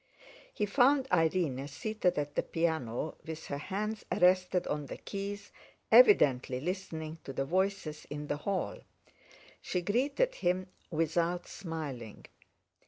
He 0.51 0.65
found 0.65 1.07
Irene 1.11 1.67
seated 1.67 2.17
at 2.17 2.33
the 2.33 2.41
piano 2.41 3.17
with 3.23 3.45
her 3.45 3.59
hands 3.59 4.03
arrested 4.11 4.65
on 4.65 4.87
the 4.87 4.97
keys, 4.97 5.51
evidently 5.91 6.59
listening 6.59 7.19
to 7.23 7.31
the 7.31 7.45
voices 7.45 8.07
in 8.09 8.25
the 8.25 8.37
hall. 8.37 8.79
She 9.61 9.81
greeted 9.83 10.33
him 10.33 10.69
without 10.89 11.47
smiling. 11.47 12.25